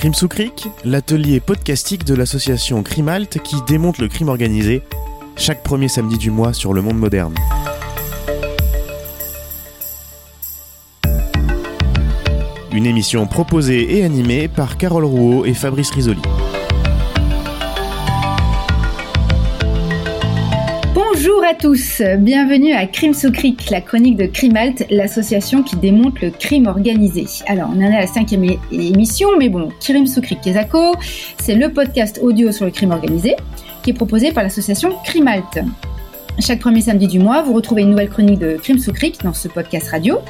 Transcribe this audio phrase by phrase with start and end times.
[0.00, 4.80] Crime sous Cric, l'atelier podcastique de l'association Crimalt qui démonte le crime organisé
[5.36, 7.34] chaque premier samedi du mois sur le monde moderne.
[12.72, 16.22] Une émission proposée et animée par Carole Rouault et Fabrice Risoli.
[21.50, 23.32] À tous, bienvenue à Crime sous
[23.72, 27.26] la chronique de Crimalt, l'association qui démonte le crime organisé.
[27.48, 30.94] Alors, on en est à la cinquième émission, mais bon, Crime sous Cric Kesako,
[31.42, 33.34] c'est le podcast audio sur le crime organisé
[33.82, 35.64] qui est proposé par l'association Crimalt.
[36.40, 39.34] Chaque premier samedi du mois, vous retrouvez une nouvelle chronique de Crime sous Cric dans
[39.34, 40.20] ce podcast radio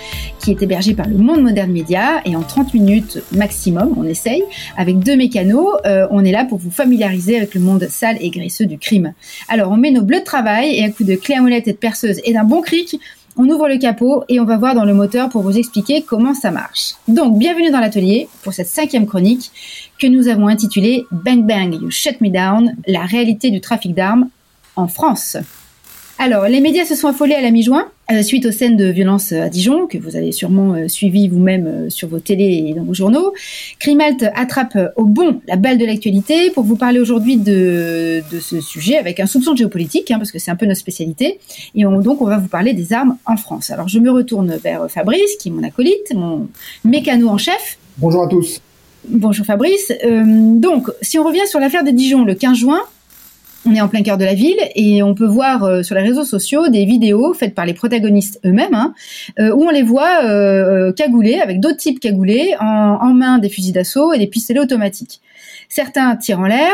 [0.41, 4.43] qui est hébergé par le Monde Moderne Média et en 30 minutes maximum, on essaye,
[4.77, 8.31] avec deux mécanos, euh, on est là pour vous familiariser avec le monde sale et
[8.31, 9.13] graisseux du crime.
[9.49, 11.73] Alors on met nos bleus de travail et à coup de clé à molette et
[11.73, 12.99] de perceuse et d'un bon cric,
[13.37, 16.35] on ouvre le capot et on va voir dans le moteur pour vous expliquer comment
[16.35, 16.95] ça marche.
[17.07, 19.53] Donc bienvenue dans l'atelier pour cette cinquième chronique
[20.01, 24.29] que nous avons intitulée Bang Bang You Shut Me Down, la réalité du trafic d'armes
[24.75, 25.37] en France.
[26.23, 29.33] Alors, les médias se sont affolés à la mi-juin euh, suite aux scènes de violence
[29.33, 32.85] à Dijon, que vous avez sûrement euh, suivi vous-même euh, sur vos télés et dans
[32.85, 33.33] vos journaux.
[33.79, 38.61] Crimalt attrape au bon la balle de l'actualité pour vous parler aujourd'hui de, de, ce
[38.61, 41.41] sujet avec un soupçon de géopolitique, hein, parce que c'est un peu notre spécialité.
[41.75, 43.71] Et donc, on va vous parler des armes en France.
[43.71, 46.49] Alors, je me retourne vers Fabrice, qui est mon acolyte, mon
[46.85, 47.79] mécano en chef.
[47.97, 48.61] Bonjour à tous.
[49.09, 49.91] Bonjour Fabrice.
[50.05, 52.81] donc, si on revient sur l'affaire de Dijon le 15 juin,
[53.67, 56.03] on est en plein cœur de la ville et on peut voir euh, sur les
[56.03, 58.95] réseaux sociaux des vidéos faites par les protagonistes eux-mêmes hein,
[59.39, 63.73] euh, où on les voit euh, cagoulés avec d'autres types cagoulés en, main des fusils
[63.73, 65.21] d'assaut et des pistolets automatiques.
[65.69, 66.73] Certains tirent en l'air.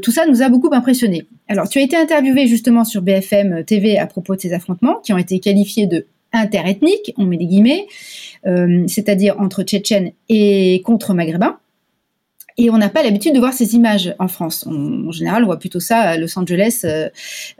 [0.00, 1.26] tout ça nous a beaucoup impressionné.
[1.48, 5.12] Alors, tu as été interviewé justement sur BFM TV à propos de ces affrontements qui
[5.12, 7.86] ont été qualifiés de interethniques, on met des guillemets,
[8.86, 11.58] c'est-à-dire entre Tchétchènes et contre Maghrébins.
[12.60, 14.66] Et on n'a pas l'habitude de voir ces images en France.
[14.66, 17.08] en général, on voit plutôt ça à Los Angeles euh,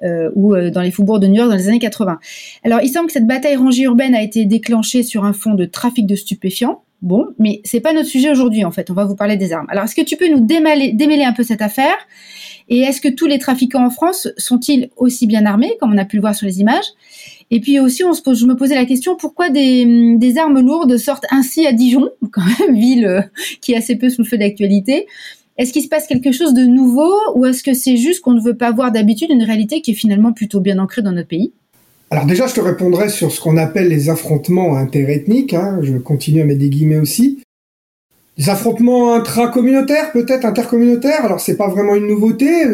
[0.02, 2.20] euh, ou euh, dans les faubourgs de New York dans les années 80.
[2.64, 5.64] Alors, il semble que cette bataille rangée urbaine a été déclenchée sur un fond de
[5.64, 6.82] trafic de stupéfiants.
[7.00, 8.90] Bon, mais c'est pas notre sujet aujourd'hui en fait.
[8.90, 9.64] On va vous parler des armes.
[9.70, 11.96] Alors, est-ce que tu peux nous démêler, démêler un peu cette affaire?
[12.68, 16.04] Et est-ce que tous les trafiquants en France sont-ils aussi bien armés, comme on a
[16.04, 16.84] pu le voir sur les images?
[17.50, 20.96] Et puis aussi, on se pose, je me posais la question pourquoi des, armes lourdes
[20.98, 23.22] sortent ainsi à Dijon, quand même ville euh,
[23.60, 25.06] qui est assez peu sous le feu d'actualité.
[25.58, 28.40] Est-ce qu'il se passe quelque chose de nouveau ou est-ce que c'est juste qu'on ne
[28.40, 31.52] veut pas voir d'habitude une réalité qui est finalement plutôt bien ancrée dans notre pays?
[32.10, 35.52] Alors déjà, je te répondrai sur ce qu'on appelle les affrontements interethniques.
[35.52, 35.80] Hein.
[35.82, 37.42] Je continue à mettre des guillemets aussi.
[38.38, 41.24] Les affrontements intracommunautaires, peut-être intercommunautaires.
[41.24, 42.64] Alors c'est pas vraiment une nouveauté.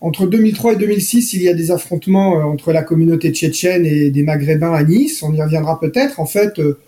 [0.00, 4.10] Entre 2003 et 2006, il y a des affrontements euh, entre la communauté tchétchène et
[4.10, 5.22] des Maghrébins à Nice.
[5.24, 6.20] On y reviendra peut-être.
[6.20, 6.78] En fait, euh,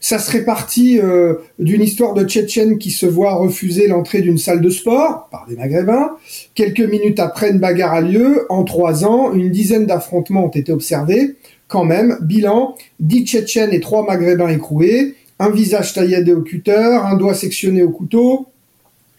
[0.00, 4.60] ça serait parti euh, d'une histoire de Tchétchènes qui se voit refuser l'entrée d'une salle
[4.60, 6.16] de sport par des Maghrébins.
[6.54, 8.46] Quelques minutes après, une bagarre a lieu.
[8.50, 11.36] En trois ans, une dizaine d'affrontements ont été observés.
[11.68, 17.16] Quand même, bilan, dix Tchétchènes et trois Maghrébins écroués, un visage taillé au cutter, un
[17.16, 18.48] doigt sectionné au couteau,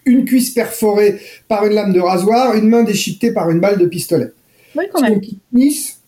[0.06, 3.86] une cuisse perforée par une lame de rasoir, une main déchiquetée par une balle de
[3.86, 4.32] pistolet.
[4.76, 5.22] Oui, quand même.
[5.54, 6.00] Nice,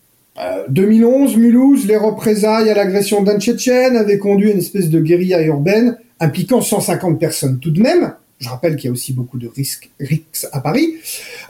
[0.68, 5.00] 2011, euh, Mulhouse, les représailles à l'agression d'un Tchétchène avaient conduit à une espèce de
[5.00, 8.12] guérilla urbaine impliquant 150 personnes tout de même.
[8.38, 9.90] Je rappelle qu'il y a aussi beaucoup de risques,
[10.52, 10.94] à Paris.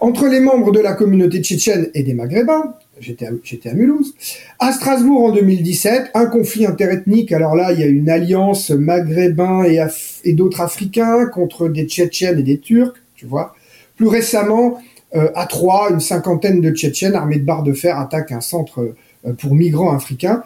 [0.01, 4.15] Entre les membres de la communauté tchétchène et des Maghrébins, j'étais à, à, Mulhouse.
[4.59, 7.31] À Strasbourg en 2017, un conflit interethnique.
[7.33, 9.81] Alors là, il y a une alliance maghrébin et,
[10.25, 13.55] et d'autres africains contre des Tchétchènes et des Turcs, tu vois.
[13.97, 14.79] Plus récemment,
[15.15, 18.95] euh, à Troyes, une cinquantaine de Tchétchènes armés de barres de fer attaquent un centre
[19.27, 20.43] euh, pour migrants africains.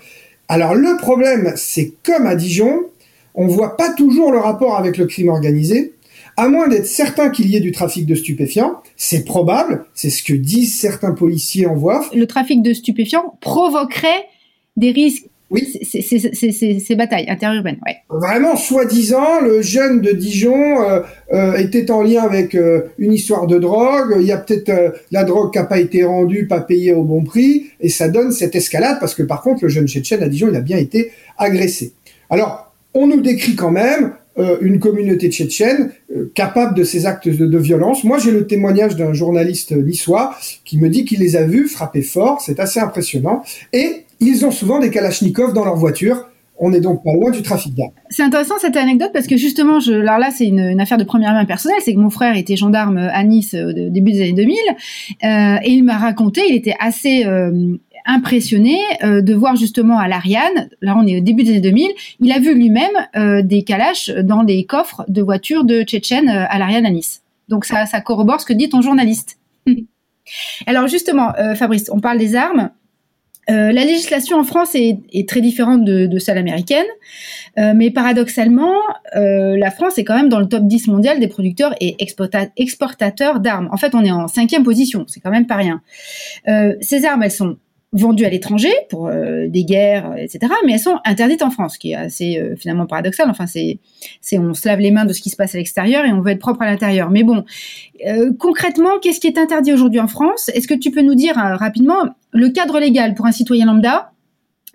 [0.48, 2.80] Alors le problème, c'est comme à Dijon,
[3.34, 5.92] on voit pas toujours le rapport avec le crime organisé
[6.36, 10.22] à moins d'être certain qu'il y ait du trafic de stupéfiants, c'est probable, c'est ce
[10.22, 12.04] que disent certains policiers en voix.
[12.14, 14.26] Le trafic de stupéfiants provoquerait
[14.76, 16.80] des risques oui.
[16.80, 17.96] Ces batailles interurbaines, ouais.
[18.08, 21.00] Vraiment, soi-disant, le jeune de Dijon euh,
[21.32, 24.16] euh, était en lien avec euh, une histoire de drogue.
[24.18, 27.22] Il y a peut-être la drogue qui n'a pas été rendue, pas payée au bon
[27.22, 30.48] prix, et ça donne cette escalade parce que par contre, le jeune Tchétchène à Dijon,
[30.50, 31.92] il a bien été agressé.
[32.30, 37.28] Alors, on nous décrit quand même euh, une communauté tchétchène euh, capable de ces actes
[37.28, 38.02] de, violence.
[38.02, 40.34] Moi, j'ai le témoignage d'un journaliste niçois
[40.64, 43.42] qui me dit qu'il les a vus frapper fort, c'est assez impressionnant,
[43.74, 46.28] et ils ont souvent des kalachnikovs dans leur voiture.
[46.58, 47.92] On est donc pas loin du trafic d'armes.
[48.10, 51.32] C'est intéressant cette anecdote parce que justement, je, alors là, c'est une, affaire de première
[51.32, 51.78] main personnelle.
[51.84, 54.56] C'est que mon frère était gendarme à Nice au début des années 2000
[55.24, 57.24] euh, et il m'a raconté, il était assez
[58.04, 61.88] impressionné de voir justement à l'Ariane, là on est au début des années 2000,
[62.20, 66.84] il a vu lui-même des calaches dans les coffres de voitures de Tchétchènes à l'Ariane
[66.84, 67.22] à Nice.
[67.48, 69.38] Donc ça, ça corrobore ce que dit ton journaliste.
[70.66, 72.70] Alors justement, Fabrice, on parle des armes.
[73.50, 76.86] Euh, la législation en France est, très différente de, celle américaine,
[77.58, 78.74] euh, mais paradoxalement,
[79.16, 81.96] euh, la France est quand même dans le top 10 mondial des producteurs et
[82.56, 83.68] exportateurs d'armes.
[83.72, 85.82] En fait, on est en cinquième position, c'est quand même pas rien.
[86.80, 87.56] ces armes, elles sont
[87.92, 90.52] vendues à l'étranger pour euh, des guerres, etc.
[90.64, 93.28] Mais elles sont interdites en France, ce qui est assez euh, finalement paradoxal.
[93.28, 93.78] Enfin, c'est,
[94.20, 96.22] c'est on se lave les mains de ce qui se passe à l'extérieur et on
[96.22, 97.10] veut être propre à l'intérieur.
[97.10, 97.44] Mais bon,
[98.06, 100.50] euh, concrètement, qu'est-ce qui est interdit aujourd'hui en France?
[100.54, 104.12] Est-ce que tu peux nous dire rapidement le cadre légal pour un citoyen lambda?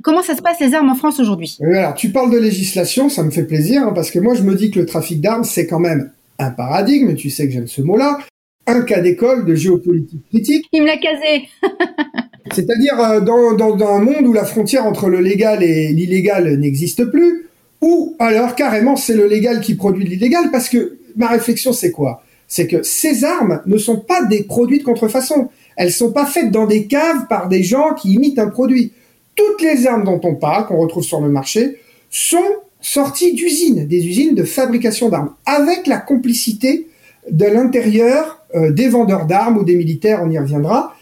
[0.04, 1.58] Comment ça se passe les armes en France aujourd'hui?
[1.62, 4.54] Alors, tu parles de législation, ça me fait plaisir, hein, parce que moi je me
[4.54, 7.82] dis que le trafic d'armes, c'est quand même un paradigme, tu sais que j'aime ce
[7.82, 8.20] mot-là,
[8.68, 10.66] un cas d'école de géopolitique critique.
[10.72, 11.50] Il me l'a casé
[12.54, 17.06] C'est-à-dire euh, dans, dans, un monde où la frontière entre le légal et l'illégal n'existe
[17.06, 17.48] plus,
[17.82, 22.24] ou alors carrément c'est le légal qui produit l'illégal, parce que ma réflexion c'est quoi?
[22.48, 25.50] C'est que ces armes ne sont pas des produits de contrefaçon.
[25.76, 28.94] Elles sont pas faites dans des caves par des gens qui imitent un produit.
[29.36, 31.78] Toutes les armes dont on parle, qu'on retrouve sur le marché,
[32.10, 32.38] sont
[32.80, 36.88] sorties d'usines, des usines de fabrication d'armes, avec la complicité
[37.30, 40.96] de l'intérieur euh, des vendeurs d'armes ou des militaires, on y reviendra,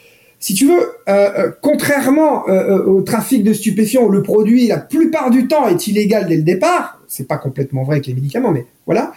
[0.46, 5.32] si tu veux, euh, euh, contrairement euh, au trafic de stupéfiants, le produit, la plupart
[5.32, 8.68] du temps, est illégal dès le départ, c'est pas complètement vrai avec les médicaments, mais
[8.86, 9.14] voilà.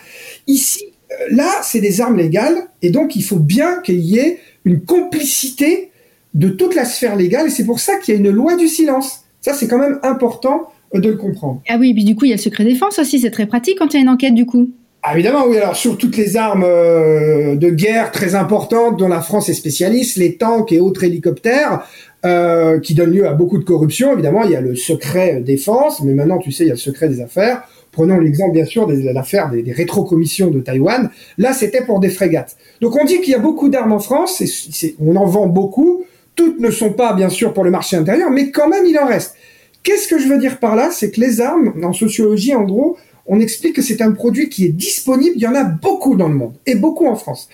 [0.46, 0.84] Ici,
[1.30, 5.90] là, c'est des armes légales, et donc il faut bien qu'il y ait une complicité
[6.32, 8.66] de toute la sphère légale, et c'est pour ça qu'il y a une loi du
[8.66, 9.24] silence.
[9.42, 11.60] Ça, c'est quand même important de le comprendre.
[11.68, 13.44] Ah oui, et puis du coup, il y a le secret défense aussi, c'est très
[13.44, 14.70] pratique quand il y a une enquête du coup.
[15.02, 15.56] Ah, évidemment, oui.
[15.58, 20.16] Alors sur toutes les armes euh, de guerre très importantes dont la France est spécialiste,
[20.16, 21.84] les tanks et autres hélicoptères,
[22.26, 24.12] euh, qui donnent lieu à beaucoup de corruption.
[24.12, 26.80] Évidemment, il y a le secret défense, mais maintenant, tu sais, il y a le
[26.80, 27.62] secret des affaires.
[27.92, 31.10] Prenons l'exemple, bien sûr, de l'affaire des, des rétrocommissions de Taïwan.
[31.38, 32.56] Là, c'était pour des frégates.
[32.80, 34.40] Donc, on dit qu'il y a beaucoup d'armes en France.
[34.40, 36.04] et on en vend beaucoup.
[36.34, 39.06] Toutes ne sont pas, bien sûr, pour le marché intérieur, mais quand même, il en
[39.06, 39.34] reste.
[39.82, 40.90] Qu'est-ce que je veux dire par là?
[40.92, 42.96] C'est que les armes, en sociologie, en gros,
[43.28, 45.36] on explique que c'est un produit qui est disponible.
[45.36, 47.48] Il y en a beaucoup dans le monde et beaucoup en France.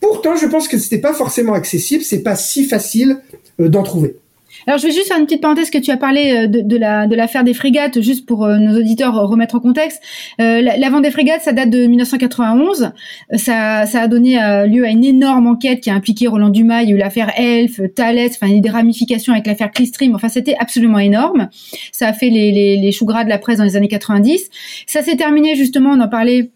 [0.00, 2.02] Pourtant, je pense que ce n'était pas forcément accessible.
[2.02, 3.20] C'est pas si facile
[3.60, 4.16] euh, d'en trouver.
[4.66, 7.06] Alors, je vais juste faire une petite parenthèse que tu as parlé euh, de, la
[7.06, 10.02] de l'affaire des frégates, juste pour euh, nos auditeurs remettre en contexte.
[10.40, 12.92] Euh, la, vente des frégates, ça date de 1991.
[13.34, 16.82] Ça, ça a donné lieu à une énorme enquête qui a impliqué Roland Dumas.
[16.82, 19.70] Il y a eu l'affaire Elf, Thales, enfin, il y a des ramifications avec l'affaire
[19.70, 20.14] Clistream.
[20.14, 21.48] Enfin, c'était absolument énorme.
[21.92, 24.50] Ça a fait les, les, les choux gras de la presse dans les années 90.
[24.86, 26.50] Ça s'est terminé, justement, on en parlait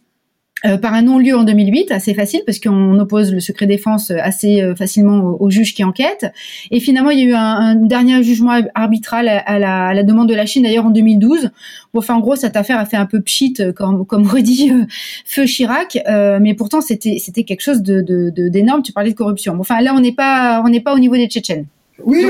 [0.65, 4.63] euh, par un non-lieu en 2008, assez facile parce qu'on oppose le secret défense assez
[4.63, 6.27] euh, facilement au, juge qui enquête.
[6.71, 10.47] Et finalement, il y a eu un, dernier jugement arbitral à, la, demande de la
[10.47, 11.51] Chine, d'ailleurs en 2012.
[11.93, 14.73] Bon, enfin, en gros, cette affaire a fait un peu pchit, euh, comme, comme redit
[15.25, 15.99] Feu Chirac,
[16.41, 18.03] mais pourtant c'était quelque chose de
[18.49, 18.83] d'énorme.
[18.83, 19.55] tu parlais de corruption.
[19.55, 21.67] Bon, enfin, là, on n'est pas on n'est pas au niveau des Tchétchènes.
[22.05, 22.25] Oui,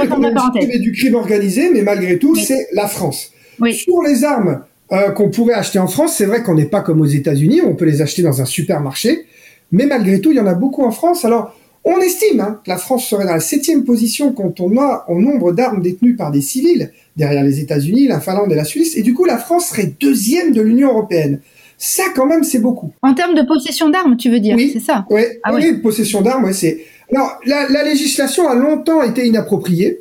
[0.55, 3.31] c'est du crime organisé, mais malgré tout, c'est la France.
[3.61, 3.75] Oui.
[3.75, 4.63] Sur les armes,
[4.93, 6.15] euh, qu'on pourrait acheter en France.
[6.17, 9.27] C'est vrai qu'on n'est pas comme aux États-Unis, on peut les acheter dans un supermarché,
[9.71, 11.25] mais malgré tout, il y en a beaucoup en France.
[11.25, 15.05] Alors, on estime hein, que la France serait dans la septième position quand on a
[15.09, 18.97] en nombre d'armes détenues par des civils, derrière les États-Unis, la Finlande et la Suisse,
[18.97, 21.41] et du coup, la France serait deuxième de l'Union européenne.
[21.79, 22.93] Ça, quand même, c'est beaucoup.
[23.03, 25.05] En termes de possession d'armes, tu veux dire, c'est ça?
[25.43, 26.85] Ah Oui, possession d'armes, ouais, c'est.
[27.13, 29.99] Alors, la, la législation a longtemps été inappropriée.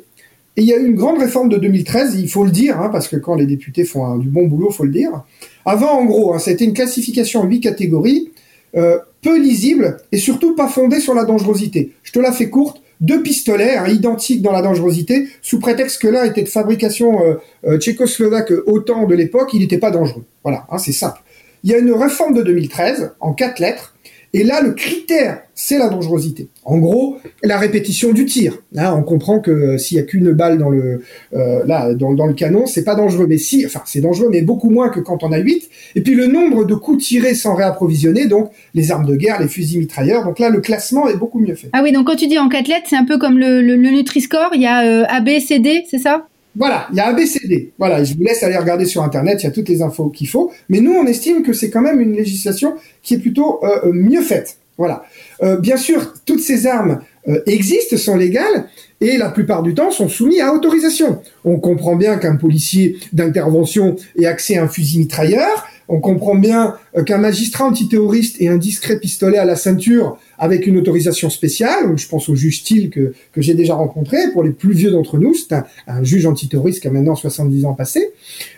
[0.56, 2.90] Et il y a eu une grande réforme de 2013, il faut le dire, hein,
[2.90, 5.22] parce que quand les députés font du bon boulot, faut le dire.
[5.64, 8.30] Avant, en gros, hein, c'était une classification en huit catégories,
[8.76, 11.92] euh, peu lisible et surtout pas fondée sur la dangerosité.
[12.02, 12.82] Je te la fais courte.
[13.00, 17.34] Deux pistolets hein, identiques dans la dangerosité, sous prétexte que l'un était de fabrication euh,
[17.66, 20.24] euh, tchécoslovaque autant de l'époque, il n'était pas dangereux.
[20.44, 21.20] Voilà, hein, c'est simple.
[21.64, 23.91] Il y a une réforme de 2013 en quatre lettres
[24.34, 26.48] et là, le critère, c'est la dangerosité.
[26.64, 28.56] En gros, la répétition du tir.
[28.72, 31.02] Là, on comprend que euh, s'il y a qu'une balle dans le
[31.34, 33.26] euh, là dans, dans, le canon, c'est pas dangereux.
[33.28, 35.68] Mais si, enfin, c'est dangereux, mais beaucoup moins que quand on a 8.
[35.96, 39.48] Et puis le nombre de coups tirés sans réapprovisionner, donc les armes de guerre, les
[39.48, 40.24] fusils mitrailleurs.
[40.24, 41.68] Donc là, le classement est beaucoup mieux fait.
[41.74, 43.76] Ah oui, donc quand tu dis en quatre lettres, c'est un peu comme le, le,
[43.76, 44.52] Nutri-Score.
[44.54, 46.26] Il y a euh, A, B, C, D, c'est ça?
[46.54, 47.72] Voilà, il y a ABCD.
[47.78, 50.28] Voilà, je vous laisse aller regarder sur Internet, il y a toutes les infos qu'il
[50.28, 50.52] faut.
[50.68, 54.22] Mais nous, on estime que c'est quand même une législation qui est plutôt euh, mieux
[54.22, 54.58] faite.
[54.78, 55.04] Voilà.
[55.42, 58.68] Euh, bien sûr, toutes ces armes euh, existent, sont légales,
[59.00, 61.22] et la plupart du temps sont soumis à autorisation.
[61.44, 66.74] On comprend bien qu'un policier d'intervention ait accès à un fusil mitrailleur, On comprend bien
[66.96, 71.92] euh, qu'un magistrat antiterroriste et un discret pistolet à la ceinture avec une autorisation spéciale,
[71.96, 75.34] je pense au juge que, que j'ai déjà rencontré, pour les plus vieux d'entre nous,
[75.34, 78.08] c'est un, juge antiterroriste qui a maintenant 70 ans passé.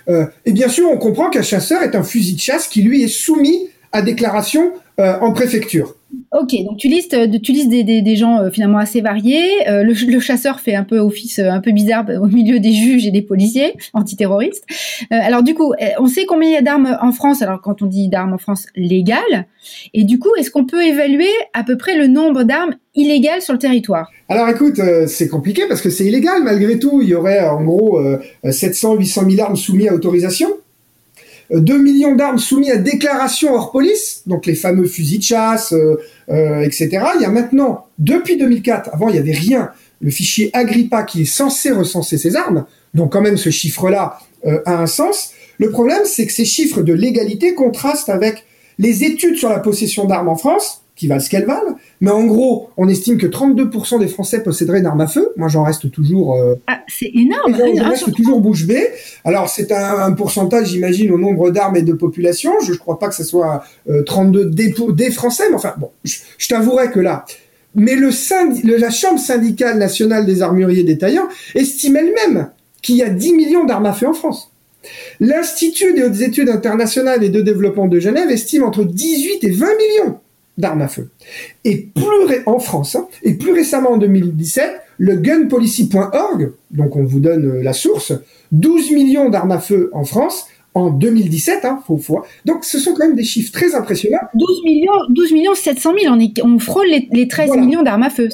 [0.09, 3.03] Euh, et bien sûr, on comprend qu'un chasseur est un fusil de chasse qui lui
[3.03, 5.97] est soumis à déclaration euh, en préfecture.
[6.35, 9.69] Ok, donc tu listes, euh, tu listes des, gens euh, finalement assez variés.
[9.69, 13.13] Euh, le, chasseur fait un peu office un peu bizarre au milieu des juges et
[13.13, 14.65] des policiers antiterroristes.
[15.11, 17.41] alors du coup, on sait combien il y a d'armes en France.
[17.41, 19.47] Alors quand on dit d'armes en France légales,
[19.93, 23.53] et du coup, est-ce qu'on peut évaluer à peu près le nombre d'armes illégales sur
[23.53, 24.11] le territoire?
[24.29, 27.01] Alors écoute, c'est compliqué parce que c'est illégal malgré tout.
[27.01, 28.01] Il y aurait en gros
[28.49, 30.49] 700, 800 000 armes soumises à autorisation.
[31.51, 35.97] 2 millions d'armes soumises à déclaration hors police, donc les fameux fusils de chasse, euh,
[36.31, 36.89] euh, etc.
[37.17, 39.71] Il y a maintenant, depuis 2004, avant il n'y avait rien,
[40.01, 44.61] le fichier Agrippa qui est censé recenser ces armes, donc quand même ce chiffre-là euh,
[44.67, 45.31] a un sens.
[45.59, 48.45] Le problème, c'est que ces chiffres de légalité contrastent avec
[48.79, 51.77] les études sur la possession d'armes en France, qui valent ce qu'elles valent.
[52.01, 55.31] Mais en gros, on estime que 32% des Français posséderaient une arme à feu.
[55.37, 56.37] Moi, j'en reste toujours.
[56.37, 56.55] Euh...
[56.67, 57.57] Ah, c'est énorme.
[57.77, 58.89] J'en reste toujours bouche bée.
[59.25, 62.53] Alors, c'est un, pourcentage, j'imagine, au nombre d'armes et de population.
[62.63, 65.91] Je ne crois pas que ce soit euh, 32 des, des, Français, mais enfin, bon,
[66.05, 67.25] je, je t'avouerai que là.
[67.75, 68.11] Mais le,
[68.65, 72.51] le la Chambre syndicale nationale des armuriers détaillants estime elle-même
[72.83, 74.53] qu'il y a 10 millions d'armes à feu en France.
[75.19, 79.67] L'Institut des hautes études internationales et de développement de Genève estime entre 18 et 20
[79.67, 80.21] millions
[80.59, 81.11] d'armes à feu.
[81.65, 87.21] Et plus en France, hein, et plus récemment en 2017, le gunpolicy.org, donc on vous
[87.21, 88.13] donne euh, la source,
[88.53, 92.25] 12 millions d'armes à feu en France en 2017, hein, faut.
[92.45, 94.19] Donc ce sont quand même des chiffres très impressionnants.
[94.35, 98.11] 12 millions, 12 millions 700 000, on, est, on frôle les, 13 millions d'armes à
[98.11, 98.29] feu.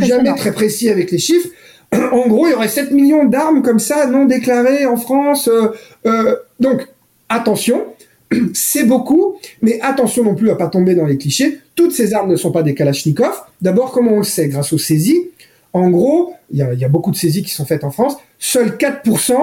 [0.00, 1.48] Jamais très précis avec les chiffres.
[1.92, 5.48] En gros, il y aurait 7 millions d'armes comme ça non déclarées en France.
[5.48, 5.68] Euh,
[6.06, 6.88] euh, donc
[7.28, 7.84] attention,
[8.54, 11.60] c'est beaucoup, mais attention non plus à pas tomber dans les clichés.
[11.74, 13.34] Toutes ces armes ne sont pas des Kalachnikov.
[13.60, 15.30] D'abord, comment on le sait Grâce aux saisies?
[15.72, 18.16] En gros, il y, a, beaucoup de saisies qui sont faites en France.
[18.38, 19.34] Seuls 4%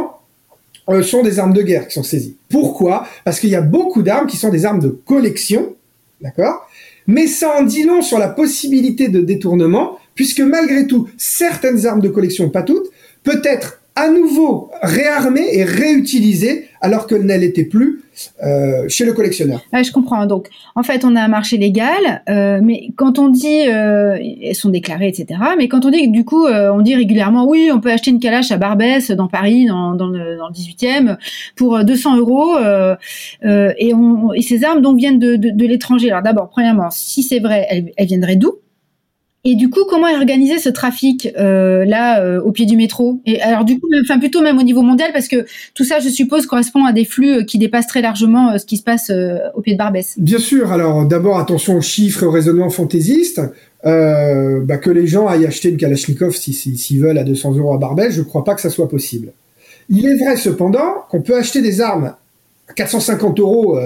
[0.89, 2.37] euh, sont des armes de guerre qui sont saisies.
[2.49, 3.05] Pourquoi?
[3.23, 5.75] Parce qu'il y a beaucoup d'armes qui sont des armes de collection,
[6.21, 6.67] d'accord?
[7.05, 12.01] Mais ça en dit long sur la possibilité de détournement, puisque malgré tout, certaines armes
[12.01, 12.89] de collection, pas toutes,
[13.23, 18.01] peut être à nouveau réarmée et réutilisée alors que ne l'était plus
[18.43, 19.61] euh, chez le collectionneur.
[19.71, 20.25] je comprends.
[20.25, 24.55] Donc, en fait, on a un marché légal, euh, mais quand on dit euh, elles
[24.55, 25.39] sont déclarées, etc.
[25.57, 28.19] Mais quand on dit, du coup, euh, on dit régulièrement, oui, on peut acheter une
[28.19, 31.17] calache à Barbès dans Paris, dans, dans, le, dans le 18e,
[31.55, 32.57] pour 200 euros,
[33.43, 36.11] et, on, et ces armes donc viennent de, de, de l'étranger.
[36.11, 38.53] Alors d'abord, premièrement, si c'est vrai, elles, elles viendraient d'où?
[39.45, 43.19] Et du coup, comment est organisé ce trafic euh, là euh, au pied du métro?
[43.25, 46.07] Et alors du coup, enfin plutôt même au niveau mondial, parce que tout ça, je
[46.07, 49.11] suppose, correspond à des flux euh, qui dépassent très largement ce qui se passe
[49.53, 50.15] au pied de Barbès.
[50.17, 50.71] Bien sûr.
[50.71, 53.41] Alors d'abord, attention aux chiffres, au raisonnement fantaisiste.
[53.83, 57.77] Bah, que les gens aillent acheter une Kalachnikov s'ils si, veulent à 200 euros à
[57.77, 59.33] Barbès, je ne crois pas que ça soit possible.
[59.89, 62.13] Il est vrai cependant qu'on peut acheter des armes
[62.69, 63.77] à 450 euros,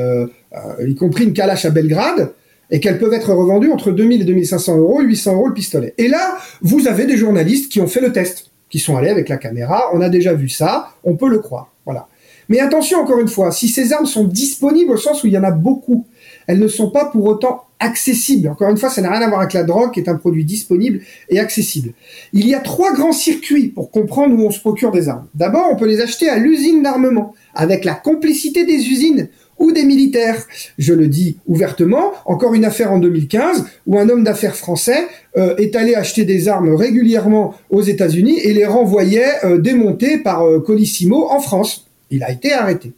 [0.87, 2.31] y compris une Kalash à Belgrade,
[2.69, 5.93] et qu'elles peuvent être revendues entre 2000 et 2500 euros, 800 euros le pistolet.
[5.97, 9.29] Et là, vous avez des journalistes qui ont fait le test, qui sont allés avec
[9.29, 11.71] la caméra, on a déjà vu ça, on peut le croire.
[11.85, 12.07] Voilà.
[12.49, 15.37] Mais attention encore une fois, si ces armes sont disponibles au sens où il y
[15.37, 16.05] en a beaucoup,
[16.47, 18.47] elles ne sont pas pour autant accessibles.
[18.47, 20.45] Encore une fois, ça n'a rien à voir avec la drogue, qui est un produit
[20.45, 21.93] disponible et accessible.
[22.33, 25.27] Il y a trois grands circuits pour comprendre où on se procure des armes.
[25.35, 29.83] D'abord, on peut les acheter à l'usine d'armement, avec la complicité des usines ou des
[29.83, 30.45] militaires.
[30.77, 35.55] Je le dis ouvertement, encore une affaire en 2015 où un homme d'affaires français euh,
[35.57, 40.59] est allé acheter des armes régulièrement aux États-Unis et les renvoyait euh, démontées par euh,
[40.59, 41.87] Colissimo en France.
[42.09, 42.93] Il a été arrêté.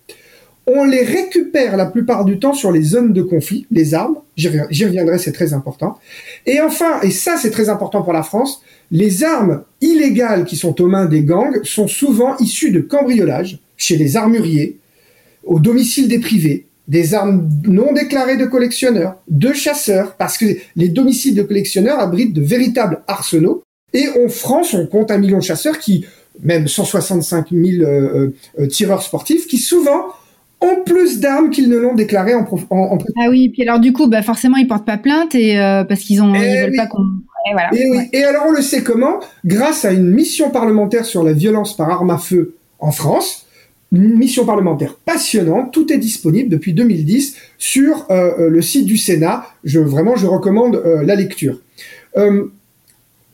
[0.71, 4.85] On les récupère la plupart du temps sur les zones de conflit, les armes, j'y
[4.85, 5.97] reviendrai, c'est très important.
[6.45, 8.61] Et enfin, et ça c'est très important pour la France,
[8.91, 13.97] les armes illégales qui sont aux mains des gangs sont souvent issues de cambriolages chez
[13.97, 14.77] les armuriers,
[15.43, 20.89] au domicile des privés, des armes non déclarées de collectionneurs, de chasseurs, parce que les
[20.89, 23.63] domiciles de collectionneurs abritent de véritables arsenaux.
[23.93, 26.05] Et en France, on compte un million de chasseurs qui,
[26.43, 30.05] même 165 000 euh, euh, tireurs sportifs, qui souvent
[30.61, 34.07] ont plus d'armes qu'ils ne l'ont déclaré en, en, Ah oui, puis alors du coup,
[34.07, 37.03] bah forcément, ils portent pas plainte et euh, parce qu'ils ont, ils veulent pas qu'on.
[37.49, 37.69] Et, voilà.
[37.73, 38.09] et, oui.
[38.11, 39.19] et alors on le sait comment?
[39.45, 43.45] Grâce à une mission parlementaire sur la violence par arme à feu en France,
[43.91, 45.73] mission parlementaire passionnante.
[45.73, 49.45] Tout est disponible depuis 2010 sur euh, euh, le site du Sénat.
[49.63, 51.59] Je, vraiment, je recommande euh, la lecture.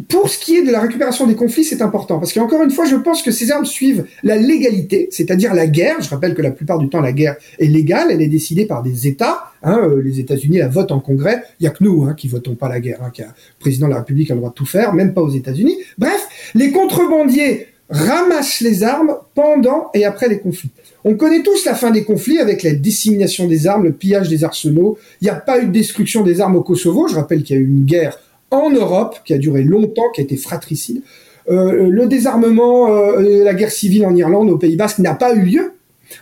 [0.09, 2.85] pour ce qui est de la récupération des conflits, c'est important parce qu'encore une fois,
[2.85, 6.01] je pense que ces armes suivent la légalité, c'est-à-dire la guerre.
[6.01, 8.83] Je rappelle que la plupart du temps, la guerre est légale, elle est décidée par
[8.83, 9.51] des États.
[9.63, 11.43] Hein, les États-Unis la votent en Congrès.
[11.59, 13.01] Il y a que nous hein, qui votons pas la guerre.
[13.01, 13.25] Hein, le
[13.59, 15.77] président de la République a le droit de tout faire, même pas aux États-Unis.
[15.97, 20.71] Bref, les contrebandiers ramassent les armes pendant et après les conflits.
[21.03, 24.43] On connaît tous la fin des conflits avec la dissémination des armes, le pillage des
[24.43, 24.97] arsenaux.
[25.21, 27.07] Il n'y a pas eu de destruction des armes au Kosovo.
[27.07, 30.21] Je rappelle qu'il y a eu une guerre en Europe, qui a duré longtemps, qui
[30.21, 31.01] a été fratricide.
[31.49, 35.41] Euh, le désarmement, euh, la guerre civile en Irlande, au Pays Basque, n'a pas eu
[35.41, 35.73] lieu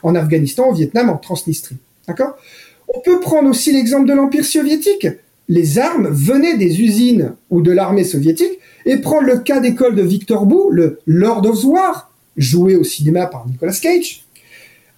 [0.02, 1.78] en Afghanistan, au Vietnam, en Transnistrie.
[2.08, 2.36] D'accord?
[2.94, 5.08] On peut prendre aussi l'exemple de l'Empire soviétique.
[5.48, 10.02] Les armes venaient des usines ou de l'armée soviétique, et prendre le cas d'école de
[10.02, 14.24] Victor Bou, le Lord of War, joué au cinéma par Nicolas Cage,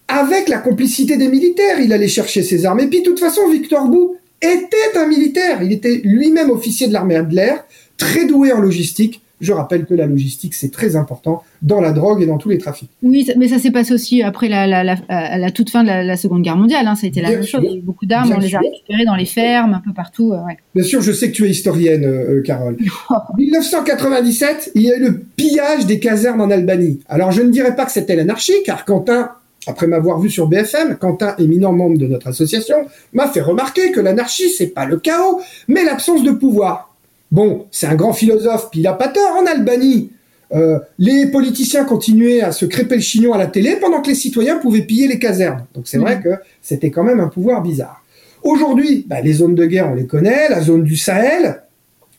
[0.08, 2.80] avec la complicité des militaires, il allait chercher ses armes.
[2.80, 5.63] Et puis, de toute façon, Victor Bou était un militaire.
[5.63, 7.65] Il était lui-même officier de l'armée de l'air,
[7.98, 9.22] très doué en logistique.
[9.42, 12.58] Je rappelle que la logistique, c'est très important dans la drogue et dans tous les
[12.58, 12.89] trafics.
[13.04, 16.58] Oui, mais ça s'est passé aussi après la, la, toute fin de la, Seconde Guerre
[16.58, 16.88] mondiale.
[16.88, 16.96] Hein.
[16.96, 17.62] Ça a été la même chose.
[17.63, 19.94] Il y a eu beaucoup d'armes, on les a récupérées dans les fermes, un peu
[19.94, 20.34] partout.
[20.34, 20.38] Euh,
[20.74, 22.77] Bien sûr, je sais que tu es historienne, euh, euh, Carole.
[23.10, 27.00] En 1997, il y a eu le pillage des casernes en Albanie.
[27.08, 29.32] Alors, je ne dirais pas que c'était l'anarchie, car Quentin
[29.68, 32.75] après m'avoir vu sur BFM, Quentin, éminent membre de notre association,
[33.13, 36.95] m'a fait remarquer que l'anarchie, c'est pas le chaos, mais l'absence de pouvoir.
[37.32, 40.12] Bon, c'est un grand philosophe, puis il a pas tort en Albanie.
[40.53, 44.15] Euh, les politiciens continuaient à se crêper le chignon à la télé pendant que les
[44.15, 45.65] citoyens pouvaient piller les casernes.
[45.74, 46.29] Donc c'est vrai que
[46.62, 48.03] c'était quand même un pouvoir bizarre.
[48.44, 51.63] Aujourd'hui, bah, les zones de guerre, on les connaît, la zone du Sahel,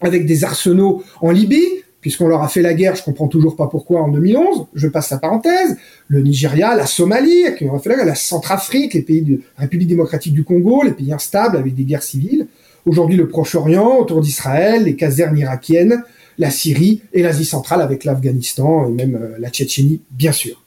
[0.00, 1.64] avec des arsenaux en Libye,
[2.00, 5.10] puisqu'on leur a fait la guerre, je comprends toujours pas pourquoi en 2011, je passe
[5.10, 5.76] la parenthèse,
[6.08, 9.62] le Nigeria, la Somalie, qui ont fait la guerre, la Centrafrique, les pays de la
[9.62, 12.48] République démocratique du Congo, les pays instables avec des guerres civiles,
[12.86, 16.02] aujourd'hui le Proche-Orient, autour d'Israël, les casernes irakiennes,
[16.38, 20.62] la Syrie et l'Asie centrale avec l'Afghanistan et même euh, la Tchétchénie, bien sûr.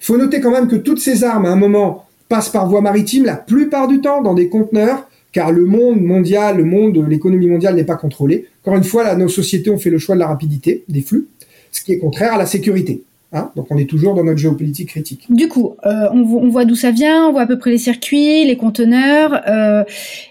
[0.00, 2.80] Il faut noter quand même que toutes ces armes, à un moment, passent par voie
[2.80, 7.46] maritime, la plupart du temps dans des conteneurs, car le monde mondial, le monde, l'économie
[7.46, 8.46] mondiale n'est pas contrôlée.
[8.62, 11.28] Encore une fois, nos sociétés ont fait le choix de la rapidité des flux,
[11.70, 13.02] ce qui est contraire à la sécurité.
[13.32, 15.26] Hein Donc on est toujours dans notre géopolitique critique.
[15.30, 18.44] Du coup, euh, on, voit d'où ça vient, on voit à peu près les circuits,
[18.44, 19.42] les conteneurs.
[19.46, 19.84] Euh,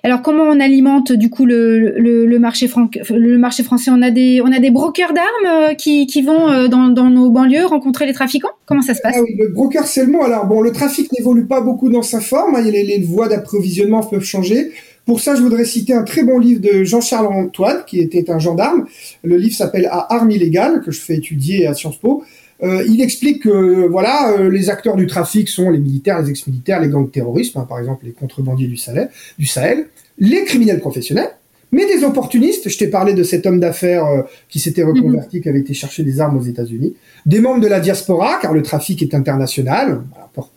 [0.03, 2.69] alors comment on alimente du coup le, le, marché
[3.09, 3.89] le marché français?
[3.89, 7.09] On a des on a des brokers d'armes euh, qui, qui vont euh, dans, dans
[7.09, 8.49] nos banlieues rencontrer les trafiquants?
[8.65, 9.15] Comment ça se passe?
[9.17, 10.23] Ah oui, Le broker c'est le mot.
[10.23, 12.55] Alors bon, le trafic n'évolue pas beaucoup dans sa forme.
[12.55, 12.61] Hein.
[12.61, 14.71] Les, les voies d'approvisionnement peuvent changer.
[15.09, 18.37] Pour ça, je voudrais citer un très bon livre de Jean-Charles Antoine, qui était un
[18.37, 18.85] gendarme.
[19.23, 22.23] Le livre s'appelle À armes illégales, que je fais étudier à Sciences Po.
[22.61, 26.81] Euh, il explique que voilà, euh, les acteurs du trafic sont les militaires, les ex-militaires,
[26.81, 30.81] les gangs de terrorisme, hein, par exemple les contrebandiers du Sahel, du Sahel, les criminels
[30.81, 31.29] professionnels,
[31.71, 32.67] mais des opportunistes.
[32.67, 35.43] Je t'ai parlé de cet homme d'affaires euh, qui s'était reconverti, mhm.
[35.43, 36.95] qui avait été chercher des armes aux États-Unis,
[37.25, 40.03] des membres de la diaspora, car le trafic est international.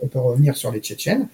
[0.00, 1.28] on peut revenir sur les Tchétchènes.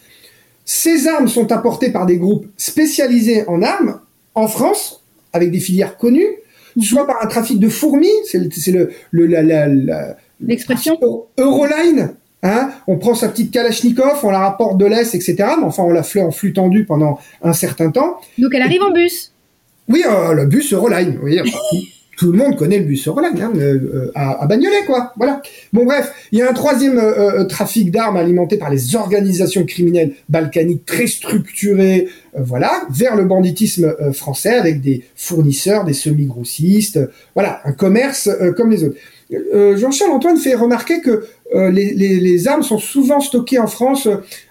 [0.66, 4.00] Ces armes sont apportées par des groupes spécialisés en armes
[4.34, 5.02] en France,
[5.32, 6.28] avec des filières connues,
[6.76, 6.82] mhm.
[6.82, 8.38] soit par un trafic de fourmis, c'est
[8.70, 10.98] le, le, l'expression
[11.38, 12.14] Euroline.
[12.44, 15.34] Hein on prend sa petite Kalachnikov, on la rapporte de l'Est, etc.
[15.58, 18.20] Mais enfin, on la fait en flux tendu pendant un certain temps.
[18.38, 19.32] Donc elle arrive en bus.
[19.88, 21.18] Oui, euh, le bus Euroline.
[21.22, 21.40] Oui,
[22.18, 25.12] tout le monde connaît le bus Euroline hein, euh, euh, à, à Bagnolet, quoi.
[25.16, 25.40] Voilà.
[25.72, 30.14] Bon, bref, il y a un troisième euh, trafic d'armes alimenté par les organisations criminelles
[30.28, 37.00] balkaniques très structurées, voilà, vers le banditisme français avec des fournisseurs, des semi-grossistes,
[37.34, 38.96] voilà, un commerce comme les autres.
[39.30, 44.06] Jean-Charles Antoine fait remarquer que euh, les, les, les, armes sont souvent stockées en France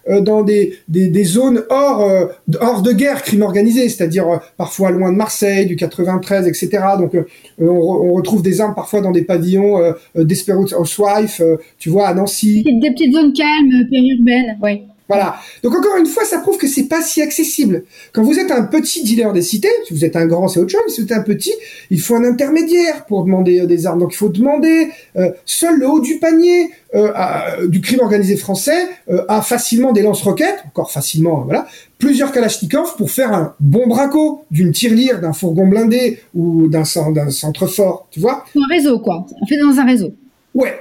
[0.10, 2.26] euh, dans des, des, des, zones hors, euh,
[2.60, 6.70] hors de guerre, crime organisé, c'est-à-dire parfois loin de Marseille, du 93, etc.
[6.98, 7.16] Donc
[7.60, 11.42] on, on, retrouve des armes parfois dans des pavillons Desperate Housewife,
[11.78, 12.63] tu vois, à Nancy.
[12.63, 14.84] Des petites zones calmes, périurbaines, ouais.
[15.08, 15.38] Voilà.
[15.63, 17.84] Donc encore une fois, ça prouve que c'est pas si accessible.
[18.12, 20.72] Quand vous êtes un petit dealer des cités, si vous êtes un grand, c'est autre
[20.72, 20.82] chose.
[20.86, 21.54] Mais si vous êtes un petit,
[21.89, 24.00] il faut un intermédiaire pour demander euh, des armes.
[24.00, 24.89] Donc il faut demander.
[25.15, 28.88] Euh, seul le haut du panier euh, du crime organisé français
[29.28, 31.67] a facilement des lance-roquettes, encore facilement, voilà,
[31.98, 37.67] plusieurs Kalachnikov pour faire un bon braco d'une tirelire, d'un fourgon blindé ou d'un centre
[37.67, 38.46] fort, tu vois.
[38.56, 39.26] Un réseau, quoi.
[39.41, 40.13] On fait dans un réseau.
[40.54, 40.76] Ouais,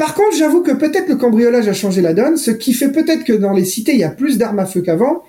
[0.00, 3.22] par contre, j'avoue que peut-être le cambriolage a changé la donne, ce qui fait peut-être
[3.22, 5.24] que dans les cités, il y a plus d'armes à feu qu'avant.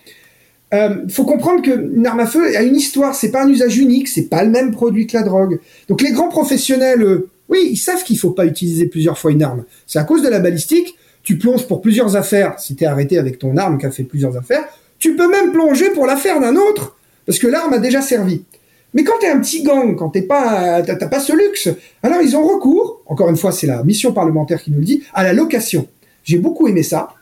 [0.72, 3.78] Il euh, faut comprendre qu'une arme à feu a une histoire, c'est pas un usage
[3.78, 5.60] unique, c'est pas le même produit que la drogue.
[5.90, 9.44] Donc les grands professionnels, euh, oui, ils savent qu'il faut pas utiliser plusieurs fois une
[9.44, 9.66] arme.
[9.88, 13.18] C'est à cause de la balistique, tu plonges pour plusieurs affaires, si tu es arrêté
[13.18, 14.64] avec ton arme qui a fait plusieurs affaires,
[15.00, 18.46] tu peux même plonger pour l'affaire d'un autre, parce que l'arme a déjà servi.
[18.94, 21.70] Mais quand tu es un petit gang, quand t'es pas, t'as pas ce luxe,
[22.04, 25.04] alors ils ont recours, encore une fois, c'est la mission parlementaire qui nous le dit,
[25.14, 25.88] à la location.
[26.24, 27.14] J'ai beaucoup aimé ça.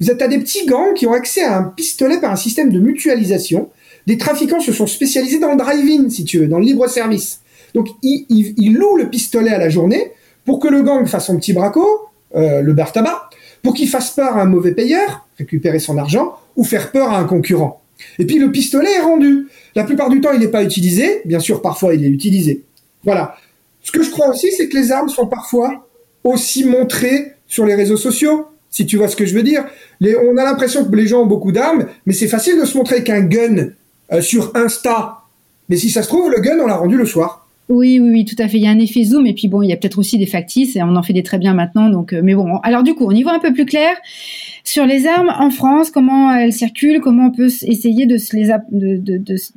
[0.00, 2.70] Vous êtes à des petits gangs qui ont accès à un pistolet par un système
[2.70, 3.70] de mutualisation.
[4.06, 7.40] Des trafiquants se sont spécialisés dans le drive-in, si tu veux, dans le libre service.
[7.74, 10.12] Donc ils, louent le pistolet à la journée
[10.44, 11.86] pour que le gang fasse son petit braco,
[12.34, 13.30] euh, le bar tabac,
[13.62, 17.18] pour qu'il fasse peur à un mauvais payeur, récupérer son argent, ou faire peur à
[17.18, 17.80] un concurrent.
[18.18, 19.48] Et puis le pistolet est rendu.
[19.74, 21.22] La plupart du temps, il n'est pas utilisé.
[21.24, 22.62] Bien sûr, parfois, il est utilisé.
[23.02, 23.36] Voilà.
[23.82, 25.86] Ce que je crois aussi, c'est que les armes sont parfois
[26.22, 29.64] aussi montrées sur les réseaux sociaux, si tu vois ce que je veux dire.
[30.00, 33.04] on a l'impression que les gens ont beaucoup d'armes, mais c'est facile de se montrer
[33.04, 33.68] qu'un gun
[34.12, 35.18] euh, sur Insta.
[35.68, 37.46] Mais si ça se trouve, le gun, on l'a rendu le soir.
[37.68, 38.58] Oui, oui, oui, tout à fait.
[38.58, 40.26] Il y a un effet zoom et puis bon, il y a peut-être aussi des
[40.26, 41.88] factices et on en fait des très bien maintenant.
[41.88, 42.58] Donc, euh, mais bon.
[42.58, 43.96] Alors du coup, on y voit un peu plus clair
[44.64, 48.16] sur les armes en France, comment elles circulent, comment on peut essayer de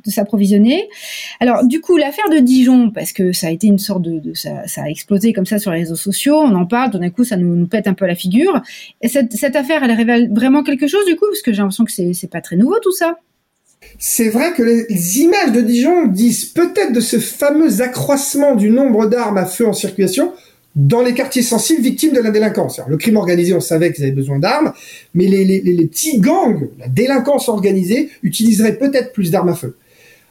[0.04, 0.88] s'approvisionner.
[1.40, 4.62] Alors du coup, l'affaire de Dijon, parce que ça a été une sorte de, ça,
[4.76, 6.36] a explosé comme ça sur les réseaux sociaux.
[6.36, 8.62] On en parle, tout d'un coup, ça nous, pète un peu la figure.
[9.00, 11.86] Et cette, cette affaire, elle révèle vraiment quelque chose du coup, parce que j'ai l'impression
[11.86, 13.18] que c'est pas très nouveau tout ça
[13.98, 19.06] c'est vrai que les images de Dijon disent peut-être de ce fameux accroissement du nombre
[19.06, 20.32] d'armes à feu en circulation
[20.78, 22.80] dans les quartiers sensibles victimes de la délinquance.
[22.86, 24.72] le crime organisé, on savait qu'ils avaient besoin d'armes,
[25.12, 29.76] mais les, petits gangs, la délinquance organisée, utiliseraient peut-être plus d'armes à feu.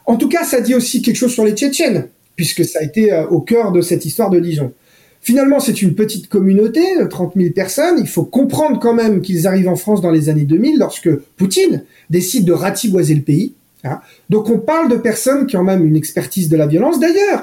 [0.06, 3.12] En tout cas, ça dit aussi quelque chose sur les Tchétchènes, puisque ça a été
[3.12, 4.72] euh, au cœur de cette histoire de Dijon.
[5.20, 7.96] Finalement, c'est une petite communauté, 30 000 personnes.
[7.98, 11.84] Il faut comprendre quand même qu'ils arrivent en France dans les années 2000, lorsque Poutine
[12.08, 13.52] décide de ratiboiser le pays.
[13.84, 14.00] Hein.
[14.30, 16.98] Donc on parle de personnes qui ont même une expertise de la violence.
[16.98, 17.42] D'ailleurs,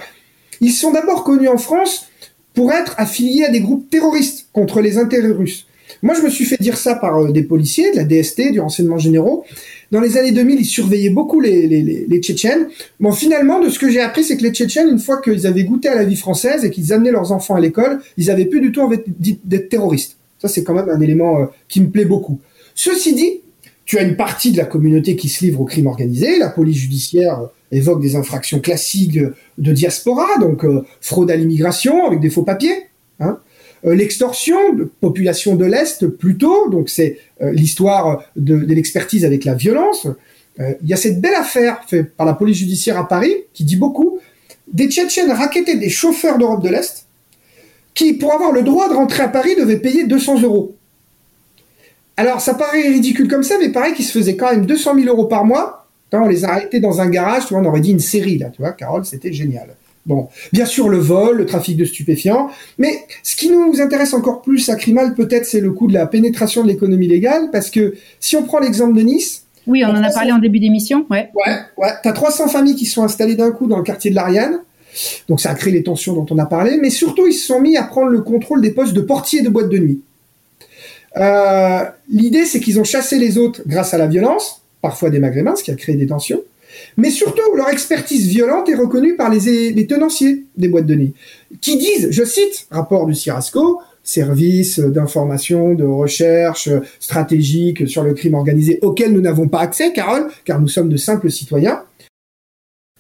[0.60, 2.08] ils sont d'abord connus en France
[2.56, 5.68] pour être affiliés à des groupes terroristes contre les intérêts russes.
[6.02, 8.60] Moi, je me suis fait dire ça par euh, des policiers de la DST, du
[8.60, 9.46] renseignement généraux.
[9.92, 12.68] Dans les années 2000, ils surveillaient beaucoup les, Tchétchènes.
[13.00, 15.64] Bon, finalement, de ce que j'ai appris, c'est que les Tchétchènes, une fois qu'ils avaient
[15.64, 18.62] goûté à la vie française et qu'ils amenaient leurs enfants à l'école, ils avaient plus
[18.62, 18.98] du tout envie
[19.44, 20.18] d'être terroristes.
[20.40, 22.40] Ça, c'est quand même un élément euh, qui me plaît beaucoup.
[22.74, 23.42] Ceci dit,
[23.86, 26.40] tu as une partie de la communauté qui se livre au crime organisé.
[26.40, 29.20] La police judiciaire évoque des infractions classiques
[29.58, 30.66] de diaspora, donc
[31.02, 32.88] fraude à l'immigration avec des faux papiers.
[33.20, 33.40] Hein.
[33.86, 34.58] Euh, l'extorsion,
[35.00, 40.08] population de l'Est plutôt, donc c'est euh, l'histoire de, l'expertise avec la violence.
[40.60, 43.64] Euh, il y a cette belle affaire faite par la police judiciaire à Paris qui
[43.64, 44.20] dit beaucoup.
[44.72, 47.06] Des Tchétchènes raquettaient des chauffeurs d'Europe de l'Est
[47.94, 50.76] qui, pour avoir le droit de rentrer à Paris, devaient payer 200 euros.
[52.18, 55.08] Alors, ça paraît ridicule comme ça, mais pareil qu'ils se faisaient quand même 200 000
[55.08, 55.85] euros par mois.
[56.12, 58.50] Quand on les arrêtait dans un garage, tu vois, on aurait dit une série, là,
[58.50, 59.76] tu vois, Carole, c'était génial.
[60.06, 64.44] Bon, bien sûr le vol, le trafic de stupéfiants, mais ce qui nous intéresse encore
[64.44, 67.96] plus à Crimal, peut-être, c'est le coût de la pénétration de l'économie légale, parce que
[68.20, 69.46] si on prend l'exemple de Nice.
[69.66, 71.32] Oui, on en a parlé en début d'émission, ouais.
[71.34, 71.90] Ouais, ouais.
[72.04, 74.60] T'as 300 familles qui sont installées d'un coup dans le quartier de l'Ariane.
[75.28, 77.60] Donc ça a créé les tensions dont on a parlé, mais surtout ils se sont
[77.60, 80.02] mis à prendre le contrôle des postes de portier de boîte de nuit.
[81.18, 85.56] Euh, L'idée, c'est qu'ils ont chassé les autres grâce à la violence, parfois des maghrébins,
[85.56, 86.44] ce qui a créé des tensions.
[86.96, 91.14] Mais surtout, leur expertise violente est reconnue par les, tenanciers des boîtes de nuit,
[91.60, 96.70] qui disent, je cite, rapport du CIRASCO, service d'information, de recherche
[97.00, 100.98] stratégique sur le crime organisé auquel nous n'avons pas accès, Carole, car nous sommes de
[100.98, 101.82] simples citoyens.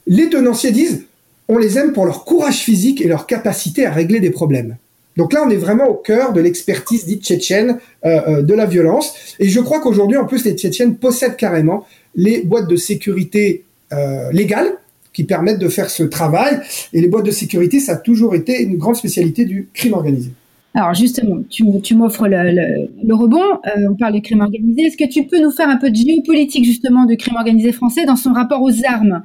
[0.07, 1.03] Les tenanciers disent,
[1.47, 4.77] on les aime pour leur courage physique et leur capacité à régler des problèmes.
[5.17, 8.65] Donc là, on est vraiment au cœur de l'expertise dite tchétchène euh, euh, de la
[8.65, 9.13] violence.
[9.39, 14.31] Et je crois qu'aujourd'hui, en plus, les Tchétchènes possèdent carrément les boîtes de sécurité euh,
[14.31, 14.71] légales
[15.13, 16.59] qui permettent de faire ce travail.
[16.91, 20.31] Et les boîtes de sécurité, ça a toujours été une grande spécialité du crime organisé.
[20.73, 21.63] Alors justement, tu,
[21.95, 24.81] m'offres le, rebond, euh, on parle du crime organisé.
[24.81, 28.05] Est-ce que tu peux nous faire un peu de géopolitique justement du crime organisé français
[28.05, 29.23] dans son rapport aux armes?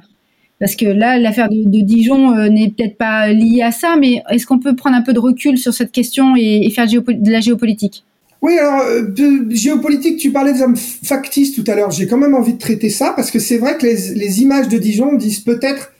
[0.61, 4.45] Parce que là, l'affaire de, Dijon euh, n'est peut-être pas liée à ça, mais est-ce
[4.45, 8.03] qu'on peut prendre un peu de recul sur cette question et, faire de la géopolitique?
[8.43, 11.89] Oui, alors, euh, géopolitique, tu parlais des hommes factices tout à l'heure.
[11.89, 14.77] J'ai quand même envie de traiter ça parce que c'est vrai que les, images de
[14.77, 15.93] Dijon disent peut-être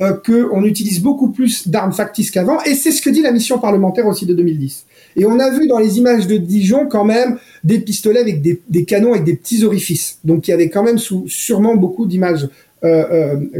[0.00, 2.62] euh, qu'on utilise beaucoup plus d'armes factices qu'avant.
[2.62, 4.86] Et c'est ce que dit la mission parlementaire aussi de 2010.
[5.16, 8.84] Et on a vu dans les images de Dijon quand même des pistolets avec des,
[8.84, 10.18] canons avec des petits orifices.
[10.24, 12.48] Donc il y avait quand même sûrement beaucoup d'images,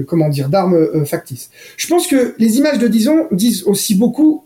[0.06, 1.50] comment dire, d'armes euh, factices.
[1.76, 4.44] Je pense que les images de Dijon disent aussi beaucoup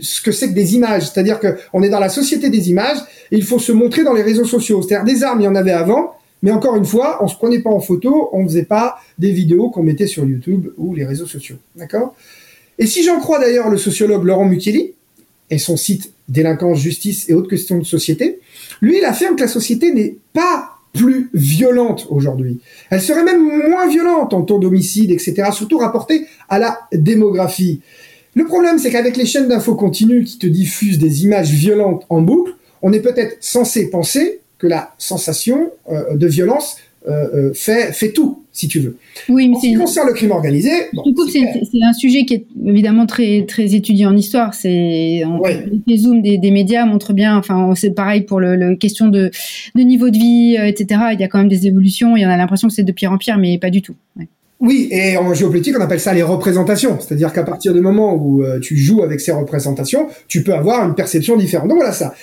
[0.00, 1.10] ce que c'est que des images.
[1.10, 2.98] C'est-à-dire qu'on est dans la société des images
[3.30, 4.82] et il faut se montrer dans les réseaux sociaux.
[4.82, 7.60] C'est-à-dire des armes, il y en avait avant, mais encore une fois, on se prenait
[7.60, 11.26] pas en photo, on faisait pas des vidéos qu'on mettait sur YouTube ou les réseaux
[11.26, 11.56] sociaux.
[11.76, 12.14] D'accord?
[12.78, 14.94] Et si j'en crois d'ailleurs le sociologue Laurent Mukieli
[15.50, 18.40] et son site Délinquance, justice et autres questions de société,
[18.80, 22.60] lui, il affirme que la société n'est pas plus violente aujourd'hui.
[22.88, 27.82] Elle serait même moins violente en taux d'homicide, etc., surtout rapportée à la démographie.
[28.34, 32.20] Le problème, c'est qu'avec les chaînes d'infos continues qui te diffusent des images violentes en
[32.20, 36.76] boucle, on est peut-être censé penser que la sensation euh, de violence
[37.08, 38.96] euh, euh, fait, fait tout, si tu veux.
[39.28, 40.70] Oui, mais en ce qui concerne le crime organisé,
[41.30, 44.54] c'est un sujet qui est évidemment très très étudié en histoire.
[44.54, 45.22] C'est
[45.86, 47.36] les zooms des, des, médias montrent bien.
[47.36, 49.30] Enfin, c'est pareil pour le, le, question de,
[49.74, 51.00] de niveau de vie, etc.
[51.12, 52.16] Il y a quand même des évolutions.
[52.16, 53.96] Il y en a l'impression que c'est de pire en pire, mais pas du tout.
[54.16, 54.28] Ouais.
[54.60, 56.98] Oui, et en géopolitique, on appelle ça les représentations.
[56.98, 60.88] C'est-à-dire qu'à partir du moment où euh, tu joues avec ces représentations, tu peux avoir
[60.88, 61.68] une perception différente.
[61.68, 62.14] Donc voilà ça.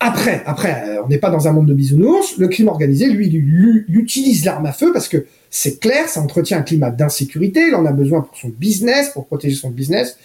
[0.00, 2.38] Après, après, euh, on n'est pas dans un monde de bisounours.
[2.38, 6.58] Le crime organisé, lui, lui utilise l'arme à feu parce que c'est clair, ça entretient
[6.58, 7.68] un climat d'insécurité.
[7.68, 10.16] Il en a besoin pour son business, pour protéger son business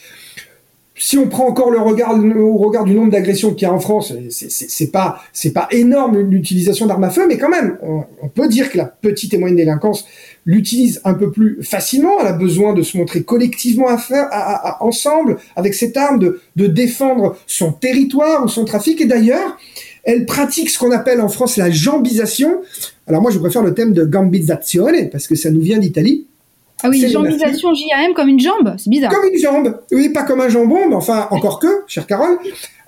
[0.95, 3.79] si on prend encore le regard au regard du nombre d'agressions qu'il y a en
[3.79, 8.47] France, c'est pas c'est pas énorme l'utilisation d'armes à feu, mais quand même, on, peut
[8.47, 10.05] dire que la petite et moyenne délinquance
[10.45, 12.19] l'utilise un peu plus facilement.
[12.21, 16.41] Elle a besoin de se montrer collectivement à faire, à, ensemble avec cette arme, de,
[16.55, 18.99] de défendre son territoire ou son trafic.
[19.01, 19.57] Et d'ailleurs,
[20.03, 22.61] elle pratique ce qu'on appelle en France la jambisation.
[23.07, 26.27] Alors moi, je préfère le thème de gambizzazione parce que ça nous vient d'Italie.
[26.81, 29.11] Ah oui, jambisation JAM comme une jambe, c'est bizarre.
[29.11, 32.37] Comme une jambe, oui, pas comme un jambon, mais enfin, encore que, chère Carole.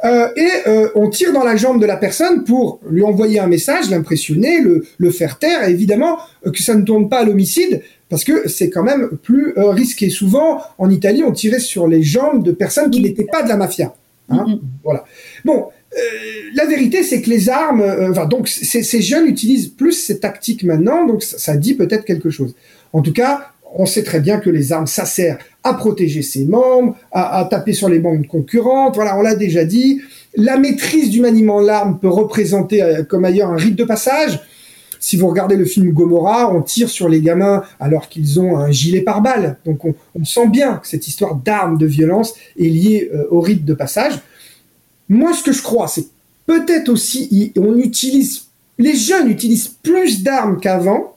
[0.04, 3.48] Euh, et euh, on tire dans la jambe de la personne pour lui envoyer un
[3.48, 7.24] message, l'impressionner, le, le, faire taire, et évidemment euh, que ça ne tourne pas à
[7.24, 10.10] l'homicide, parce que c'est quand même plus risqué.
[10.10, 13.58] Souvent, en Italie, on tirait sur les jambes de personnes qui n'étaient pas de la
[13.58, 13.96] mafia.
[14.30, 14.60] Hein.
[14.84, 15.06] Voilà.
[15.44, 15.66] Bon,
[15.98, 16.00] euh,
[16.54, 21.06] la vérité, c'est que les armes, enfin, donc ces jeunes utilisent plus ces tactiques maintenant,
[21.06, 22.54] donc ça, ça dit peut-être quelque chose.
[22.94, 26.46] En tout cas, on sait très bien que les armes, ça sert à protéger ses
[26.46, 28.96] membres, à, taper sur les bandes concurrentes.
[28.96, 30.02] Voilà, on l'a déjà dit.
[30.38, 34.40] La maîtrise du maniement de l'arme peut représenter, euh, comme ailleurs, un rite de passage.
[35.00, 38.72] Si vous regardez le film Gomorrah, on tire sur les gamins alors qu'ils ont un
[38.72, 39.58] gilet pare-balles.
[39.66, 43.66] Donc on, sent bien que cette histoire d'armes de violence est liée euh, au rite
[43.66, 44.20] de passage.
[45.10, 46.08] Moi, ce que je crois, c'est
[46.46, 48.46] peut-être aussi, on utilise,
[48.80, 51.15] les jeunes utilisent plus d'armes qu'avant,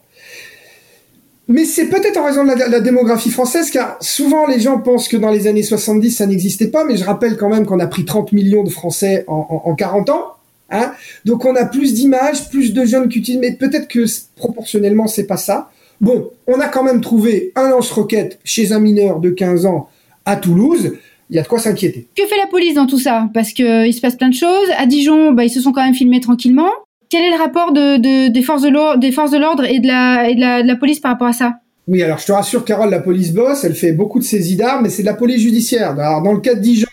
[1.49, 5.17] mais c'est peut-être en raison de la, démographie française, car souvent les gens pensent que
[5.17, 8.05] dans les années 70, ça n'existait pas, mais je rappelle quand même qu'on a pris
[8.05, 10.25] 30 millions de Français en, en, 40 ans.
[10.69, 10.93] Hein
[11.25, 15.25] Donc on a plus d'images, plus de jeunes qui utilisent, mais peut-être que proportionnellement, c'est
[15.25, 15.71] pas ça.
[15.99, 19.89] Bon, on a quand même trouvé un lance-roquette chez un mineur de 15 ans
[20.25, 20.93] à Toulouse.
[21.31, 22.07] Il y a de quoi s'inquiéter.
[22.15, 23.27] Que fait la police dans tout ça?
[23.33, 24.69] Parce que se passe plein de choses.
[24.77, 26.69] À Dijon, bah, ils se sont quand même filmés tranquillement.
[27.09, 31.27] Quel est le rapport de, des forces de l'ordre, et, de la, police par rapport
[31.27, 31.55] à ça?
[31.87, 34.83] Oui, alors je te rassure, Carole, la police bosse, elle fait beaucoup de saisies d'armes,
[34.83, 35.99] mais c'est de la police judiciaire.
[35.99, 36.87] Alors, dans le cas de Dijon,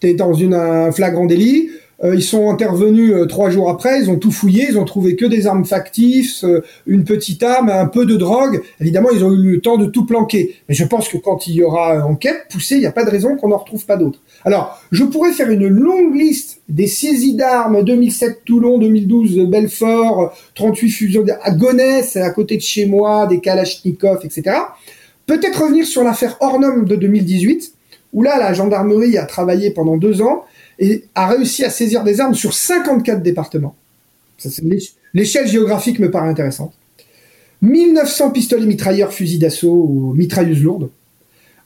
[0.00, 1.70] tu es dans une, un flagrant délit,
[2.12, 5.24] ils sont intervenus euh, trois jours après, ils ont tout fouillé, ils ont trouvé que
[5.24, 8.60] des armes factices, euh, une petite arme, un peu de drogue.
[8.80, 10.56] Évidemment, ils ont eu le temps de tout planquer.
[10.68, 13.10] Mais je pense que quand il y aura enquête poussée, il n'y a pas de
[13.10, 14.20] raison qu'on n'en retrouve pas d'autres.
[14.44, 20.90] Alors, je pourrais faire une longue liste des saisies d'armes 2007 Toulon, 2012 Belfort, 38
[20.90, 24.56] fusions à Gonesse, à côté de chez moi, des Kalachnikov, etc.
[25.26, 27.72] Peut-être revenir sur l'affaire Ornum de 2018,
[28.12, 30.44] où là, la gendarmerie a travaillé pendant deux ans
[30.78, 33.74] et a réussi à saisir des armes sur 54 départements.
[35.14, 36.74] L'échelle géographique me paraît intéressante.
[37.62, 40.90] 1900 pistolets mitrailleurs, fusils d'assaut ou mitrailleuses lourdes.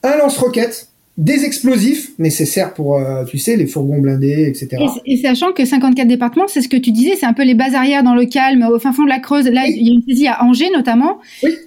[0.02, 4.84] Un lance-roquette, des explosifs nécessaires pour, euh, tu sais, les fourgons blindés, etc.
[5.04, 7.74] Et, sachant que 54 départements, c'est ce que tu disais, c'est un peu les bases
[7.74, 9.46] arrières dans le calme, au fin fond de la Creuse.
[9.46, 11.18] Là, il y a une saisie à Angers notamment.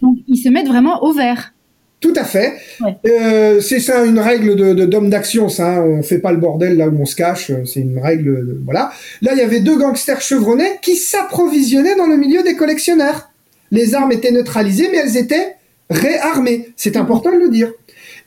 [0.01, 1.53] Donc, ils se mettent vraiment au vert.
[2.01, 2.55] Tout à fait.
[3.07, 5.77] Euh, c'est ça une règle de d'homme d'action, ça.
[5.77, 5.85] Hein.
[5.85, 7.51] On fait pas le bordel là où on se cache.
[7.51, 8.47] Euh, c'est une règle.
[8.47, 8.91] De, voilà.
[9.21, 13.29] Là, il y avait deux gangsters chevronnés qui s'approvisionnaient dans le milieu des collectionneurs.
[13.69, 15.55] Les armes étaient neutralisées, mais elles étaient
[15.91, 16.69] réarmées.
[16.75, 17.71] C'est important de le dire.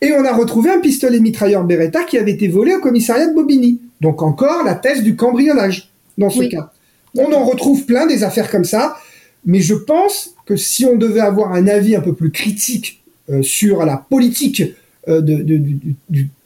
[0.00, 3.34] Et on a retrouvé un pistolet mitrailleur Beretta qui avait été volé au commissariat de
[3.34, 3.80] Bobigny.
[4.00, 6.70] Donc encore la thèse du cambriolage dans ce cas.
[7.18, 8.96] On en retrouve plein des affaires comme ça.
[9.44, 13.03] Mais je pense que si on devait avoir un avis un peu plus critique euh,
[13.42, 14.62] sur la politique
[15.08, 15.60] euh, de,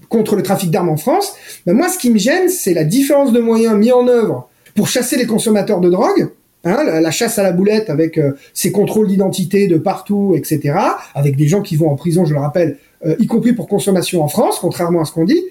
[0.09, 1.35] contre le trafic d'armes en France,
[1.67, 4.89] ben moi, ce qui me gêne, c'est la différence de moyens mis en œuvre pour
[4.89, 6.31] chasser les consommateurs de drogue,
[6.65, 10.79] hein, la, chasse à la boulette avec euh, ces contrôles d'identité de partout, etc.,
[11.15, 12.79] avec des gens qui vont en prison, je le rappelle,
[13.21, 15.45] y compris pour consommation en France, contrairement à ce qu'on dit,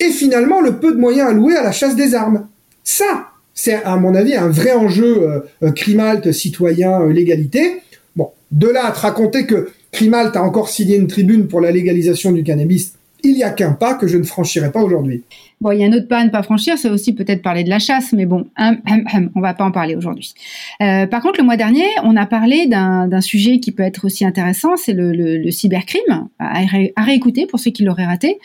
[0.00, 2.46] et finalement le peu de moyens alloués à la chasse des armes.
[2.84, 7.82] Ça, c'est à mon avis un vrai enjeu euh, citoyen, légalité.
[8.14, 11.72] Bon, de là à te raconter que Crimalt a encore signé une tribune pour la
[11.72, 12.92] légalisation du cannabis.
[13.24, 15.24] Il n'y a qu'un pas que je ne franchirai pas aujourd'hui.
[15.60, 17.64] Bon, il y a un autre pas à ne pas franchir, c'est aussi peut-être parler
[17.64, 20.32] de la chasse, mais bon, hum, hum, hum, on va pas en parler aujourd'hui.
[20.80, 24.24] Euh, par contre, le mois dernier, on a parlé d'un sujet qui peut être aussi
[24.24, 26.60] intéressant, c'est le, le, le, cybercrime, à,
[27.02, 28.38] réécouter pour ceux qui l'auraient raté.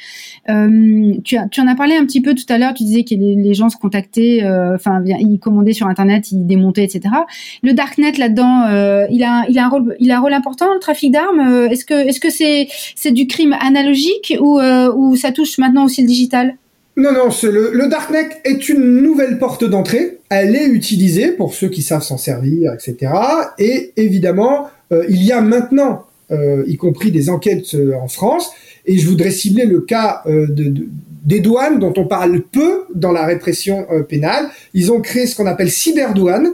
[0.49, 3.13] Euh, tu, tu en as parlé un petit peu tout à l'heure, tu disais que
[3.13, 7.13] les, gens se contactaient, euh, enfin, ils commandaient sur Internet, ils démontaient, etc.
[7.61, 10.73] Le darknet là-dedans, euh, il a, il a un rôle, il a un rôle important,
[10.73, 11.39] le trafic d'armes.
[11.39, 15.85] Euh, est-ce que, est-ce que c'est, c'est du crime analogique ou, ou ça touche maintenant
[15.85, 16.55] aussi le digital?
[16.95, 20.19] Non, non, le, le, Darknet est une nouvelle porte d'entrée.
[20.29, 23.11] Elle est utilisée pour ceux qui savent s'en servir, etc.
[23.57, 28.51] Et évidemment, euh, il y a maintenant, euh, y compris des enquêtes euh, en France,
[28.85, 30.85] et je voudrais cibler le cas de,
[31.23, 34.49] des douanes dont on parle peu dans la répression pénale.
[34.73, 36.49] Ils ont créé ce qu'on appelle cyberdouane,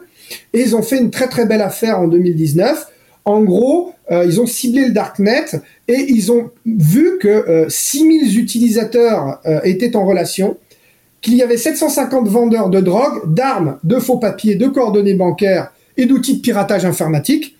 [0.53, 2.85] et ils ont fait une très très belle affaire en 2019
[3.29, 5.45] en gros, euh, ils ont ciblé le darknet
[5.87, 10.57] et ils ont vu que euh, 6000 utilisateurs euh, étaient en relation,
[11.21, 16.05] qu'il y avait 750 vendeurs de drogue, d'armes, de faux papiers, de coordonnées bancaires et
[16.05, 17.55] d'outils de piratage informatique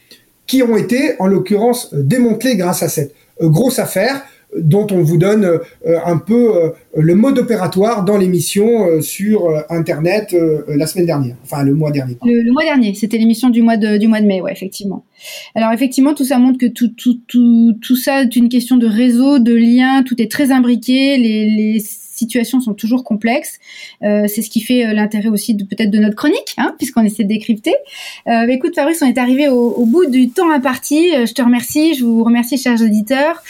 [0.48, 4.24] qui ont été, en l'occurrence, démantelés grâce à cette grosse affaire
[4.58, 5.60] dont on vous donne euh,
[6.06, 10.36] un peu euh, le mode opératoire dans l'émission euh, sur Internet
[10.68, 12.18] la semaine dernière, enfin le mois dernier.
[12.24, 15.06] Le, mois dernier, c'était l'émission du mois de du mois de mai, ouais, effectivement.
[15.56, 18.88] Alors effectivement, tout ça montre que tout tout tout tout ça est une question de
[18.88, 21.18] réseau, de lien, tout est très imbriqué.
[21.18, 21.80] Les, les
[22.20, 23.60] situations sont toujours complexes.
[24.04, 27.04] Euh, c'est ce qui fait euh, l'intérêt aussi de peut-être de notre chronique, hein, puisqu'on
[27.04, 27.74] essaie de décrypter.
[28.28, 31.12] Euh, écoute Fabrice, on est arrivé au, bout du temps imparti.
[31.26, 33.42] Je te remercie, je vous remercie chers auditeurs.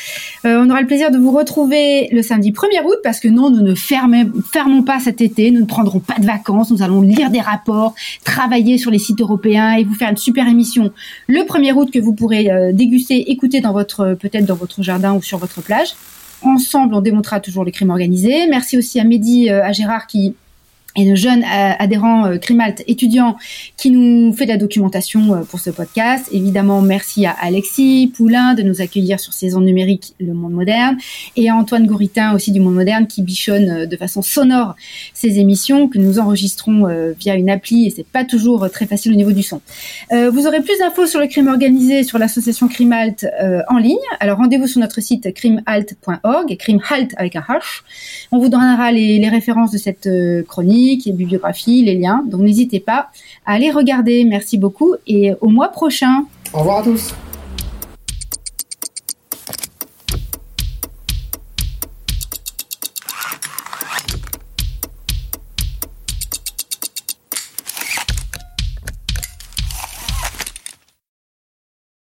[0.45, 3.61] On aura le plaisir de vous retrouver le samedi 1er août, parce que non, nous
[3.61, 7.41] ne fermons pas cet été, nous ne prendrons pas de vacances, nous allons lire des
[7.41, 10.91] rapports, travailler sur les sites européens et vous faire une super émission
[11.27, 15.21] le 1er août que vous pourrez déguster, écouter dans votre peut-être dans votre jardin ou
[15.21, 15.89] sur votre plage.
[16.41, 18.47] Ensemble, on démontrera toujours les crimes organisés.
[18.47, 20.35] Merci aussi à Mehdi, euh, à Gérard qui
[20.99, 23.37] et de jeunes euh, adhérents euh, Crimalt étudiants
[23.77, 26.27] qui nous fait de la documentation euh, pour ce podcast.
[26.31, 30.97] Évidemment, merci à Alexis Poulain de nous accueillir sur Saison numérique Le Monde Moderne
[31.35, 34.75] et à Antoine Gouritin aussi du Monde Moderne qui bichonne de façon sonore
[35.13, 36.87] ces émissions que nous enregistrons
[37.19, 39.61] via une appli et c'est pas toujours très facile au niveau du son.
[40.11, 43.25] vous aurez plus d'infos sur le crime organisé sur l'association Crimalt
[43.69, 43.97] en ligne.
[44.19, 47.81] Alors rendez-vous sur notre site crimehalt.org, crimehalt avec un H.
[48.31, 50.09] On vous donnera les références de cette
[50.47, 52.23] chronique les bibliographies, les liens.
[52.25, 53.09] Donc n'hésitez pas
[53.45, 54.23] à aller regarder.
[54.23, 56.25] Merci beaucoup et au mois prochain.
[56.53, 57.13] Au revoir à tous.